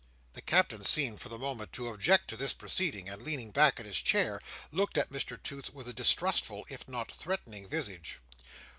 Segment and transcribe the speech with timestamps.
[0.33, 3.85] The Captain seemed, for the moment, to object to this proceeding; and leaning back in
[3.85, 8.19] his chair, looked at Mr Toots with a distrustful, if not threatening visage.